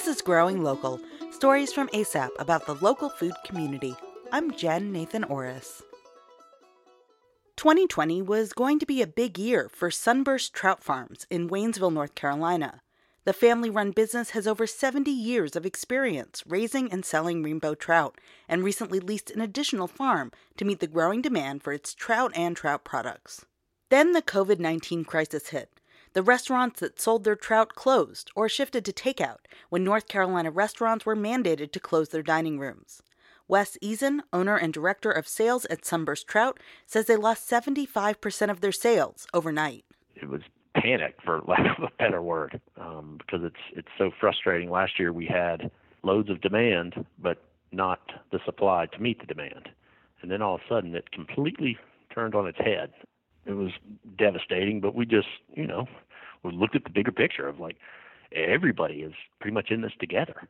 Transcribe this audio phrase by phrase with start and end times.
[0.00, 0.98] This is Growing Local
[1.30, 3.94] stories from ASAP about the local food community.
[4.32, 5.82] I'm Jen Nathan Orris.
[7.58, 12.14] 2020 was going to be a big year for Sunburst Trout Farms in Waynesville, North
[12.14, 12.80] Carolina.
[13.26, 18.18] The family run business has over 70 years of experience raising and selling rainbow trout
[18.48, 22.56] and recently leased an additional farm to meet the growing demand for its trout and
[22.56, 23.44] trout products.
[23.90, 25.70] Then the COVID 19 crisis hit,
[26.12, 31.06] the restaurants that sold their trout closed or shifted to takeout when North Carolina restaurants
[31.06, 33.02] were mandated to close their dining rooms.
[33.46, 38.60] Wes Eason, owner and director of sales at Sunburst Trout, says they lost 75% of
[38.60, 39.84] their sales overnight.
[40.14, 40.42] It was
[40.74, 44.70] panic, for lack of a better word, um, because it's it's so frustrating.
[44.70, 45.70] Last year we had
[46.02, 47.42] loads of demand, but
[47.72, 49.68] not the supply to meet the demand,
[50.22, 51.76] and then all of a sudden it completely
[52.14, 52.92] turned on its head
[53.46, 53.70] it was
[54.18, 54.80] devastating.
[54.80, 55.86] But we just, you know,
[56.42, 57.76] we looked at the bigger picture of like
[58.32, 60.48] everybody is pretty much in this together.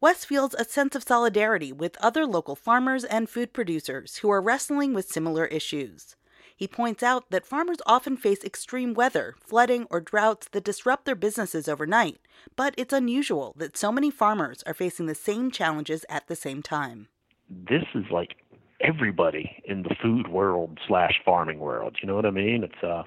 [0.00, 4.40] Wes feels a sense of solidarity with other local farmers and food producers who are
[4.40, 6.16] wrestling with similar issues.
[6.56, 11.14] He points out that farmers often face extreme weather, flooding, or droughts that disrupt their
[11.14, 12.18] businesses overnight,
[12.56, 16.62] but it's unusual that so many farmers are facing the same challenges at the same
[16.62, 17.08] time.
[17.48, 18.36] This is like
[18.80, 21.96] everybody in the food world slash farming world.
[22.00, 22.64] You know what I mean?
[22.64, 23.02] It's uh,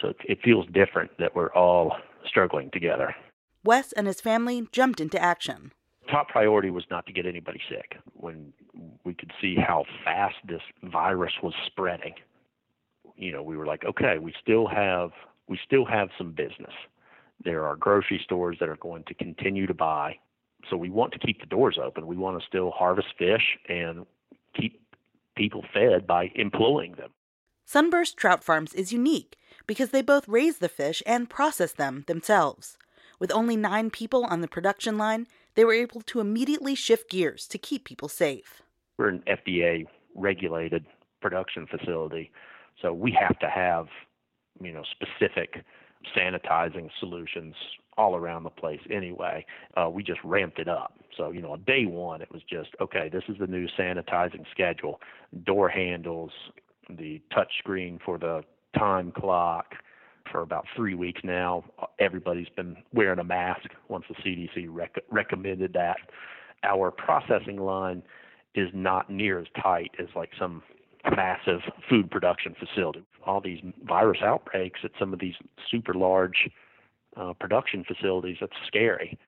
[0.00, 3.14] so it, it feels different that we're all struggling together.
[3.64, 5.72] Wes and his family jumped into action.
[6.10, 7.98] Top priority was not to get anybody sick.
[8.14, 8.52] When
[9.04, 12.14] we could see how fast this virus was spreading,
[13.16, 15.10] you know, we were like, okay, we still have
[15.46, 16.72] we still have some business.
[17.44, 20.18] There are grocery stores that are going to continue to buy.
[20.68, 22.06] So we want to keep the doors open.
[22.06, 24.06] We want to still harvest fish and
[25.36, 27.10] people fed by employing them.
[27.64, 29.36] Sunburst Trout Farms is unique
[29.66, 32.76] because they both raise the fish and process them themselves.
[33.20, 37.46] With only nine people on the production line, they were able to immediately shift gears
[37.48, 38.62] to keep people safe.
[38.98, 40.84] We're an FDA regulated
[41.20, 42.32] production facility,
[42.80, 43.86] so we have to have,
[44.60, 45.64] you know, specific
[46.16, 47.54] sanitizing solutions
[47.96, 49.44] all around the place anyway.
[49.76, 50.94] Uh, we just ramped it up.
[51.16, 54.44] So, you know, on day one, it was just, okay, this is the new sanitizing
[54.50, 55.00] schedule
[55.44, 56.30] door handles,
[56.88, 58.42] the touch screen for the
[58.78, 59.74] time clock.
[60.30, 61.64] For about three weeks now,
[61.98, 65.96] everybody's been wearing a mask once the CDC rec- recommended that.
[66.62, 68.02] Our processing line
[68.54, 70.62] is not near as tight as like some
[71.16, 73.04] massive food production facility.
[73.26, 75.34] All these virus outbreaks at some of these
[75.70, 76.50] super large
[77.16, 79.18] uh, production facilities, that's scary.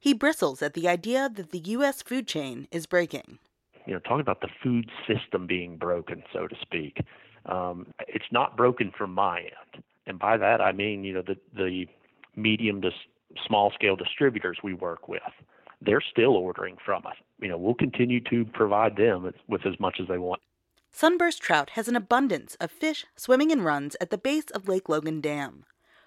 [0.00, 2.02] He bristles at the idea that the U.S.
[2.02, 3.38] food chain is breaking.
[3.86, 6.98] You know, talking about the food system being broken, so to speak.
[7.46, 11.36] Um, it's not broken from my end, and by that I mean, you know, the
[11.56, 11.86] the
[12.36, 12.90] medium to
[13.46, 15.22] small scale distributors we work with.
[15.80, 17.14] They're still ordering from us.
[17.40, 20.40] You know, we'll continue to provide them with as much as they want.
[20.90, 24.88] Sunburst Trout has an abundance of fish swimming in runs at the base of Lake
[24.88, 25.64] Logan Dam.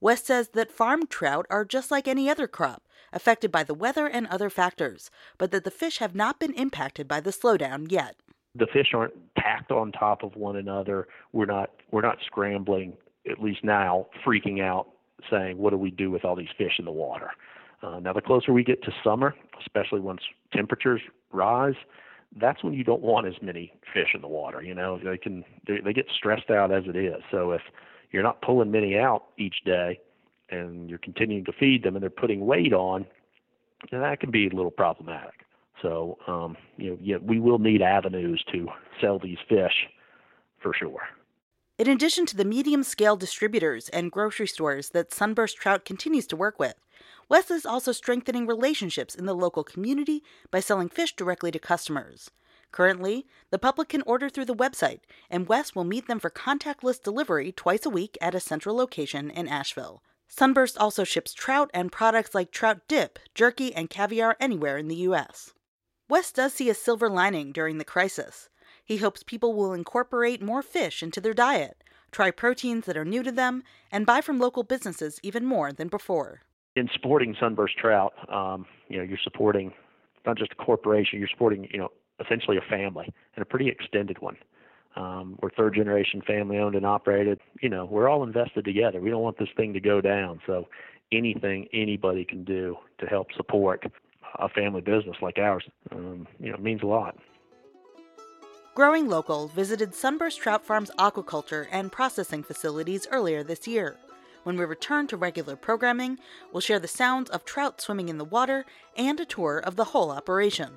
[0.00, 4.08] Wes says that farm trout are just like any other crop, affected by the weather
[4.08, 8.16] and other factors, but that the fish have not been impacted by the slowdown yet.
[8.56, 11.06] The fish aren't packed on top of one another.
[11.32, 12.94] We're not we're not scrambling,
[13.30, 14.88] at least now, freaking out,
[15.30, 17.30] saying, "What do we do with all these fish in the water?"
[17.82, 20.22] Uh, now, the closer we get to summer, especially once
[20.52, 21.00] temperatures
[21.30, 21.74] rise,
[22.40, 24.62] that's when you don't want as many fish in the water.
[24.62, 27.22] You know, they can they, they get stressed out as it is.
[27.30, 27.62] So if
[28.10, 30.00] you're not pulling many out each day
[30.50, 33.06] and you're continuing to feed them and they're putting weight on,
[33.90, 35.44] and that can be a little problematic.
[35.80, 38.68] So, um, you know, yeah, we will need avenues to
[39.00, 39.88] sell these fish
[40.62, 41.00] for sure.
[41.78, 46.36] In addition to the medium scale distributors and grocery stores that Sunburst Trout continues to
[46.36, 46.74] work with,
[47.32, 52.30] Wes is also strengthening relationships in the local community by selling fish directly to customers.
[52.72, 55.00] Currently, the public can order through the website,
[55.30, 59.30] and Wes will meet them for contactless delivery twice a week at a central location
[59.30, 60.02] in Asheville.
[60.28, 64.96] Sunburst also ships trout and products like trout dip, jerky, and caviar anywhere in the
[64.96, 65.54] U.S.
[66.10, 68.50] Wes does see a silver lining during the crisis.
[68.84, 73.22] He hopes people will incorporate more fish into their diet, try proteins that are new
[73.22, 76.42] to them, and buy from local businesses even more than before.
[76.74, 79.72] In supporting Sunburst Trout, um, you know, you're supporting
[80.24, 81.90] not just a corporation, you're supporting, you know,
[82.24, 84.36] essentially a family and a pretty extended one.
[84.96, 87.40] Um, we're third generation family owned and operated.
[87.60, 89.00] You know, we're all invested together.
[89.00, 90.40] We don't want this thing to go down.
[90.46, 90.68] So
[91.10, 93.84] anything anybody can do to help support
[94.38, 97.16] a family business like ours, um, you know, means a lot.
[98.74, 103.96] Growing Local visited Sunburst Trout Farm's aquaculture and processing facilities earlier this year.
[104.44, 106.18] When we return to regular programming,
[106.52, 108.64] we'll share the sounds of trout swimming in the water
[108.96, 110.72] and a tour of the whole operation.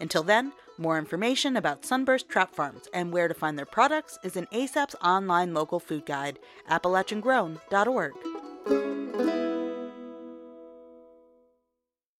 [0.00, 4.36] Until then, more information about Sunburst Trout Farms and where to find their products is
[4.36, 6.38] in ASAP's online local food guide,
[6.70, 8.29] AppalachianGrown.org.